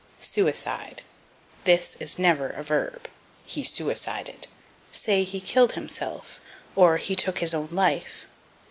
[0.19, 1.03] Suicide.
[1.63, 3.07] This is never a verb.
[3.45, 4.47] "He suicided."
[4.91, 6.41] Say, He killed himself,
[6.75, 8.25] or He took his own life.